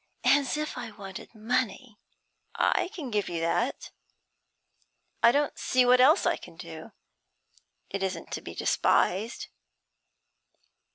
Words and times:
'As 0.23 0.57
if 0.57 0.79
I 0.79 0.89
wanted 0.89 1.35
money!' 1.35 1.99
'I 2.55 2.89
can 2.95 3.11
give 3.11 3.29
you 3.29 3.39
that. 3.41 3.91
I 5.21 5.31
don't 5.31 5.59
see 5.59 5.85
what 5.85 6.01
else 6.01 6.25
I 6.25 6.37
can 6.37 6.55
do. 6.57 6.91
It 7.91 8.01
isn't 8.01 8.31
to 8.31 8.41
be 8.41 8.55
despised.' 8.55 9.49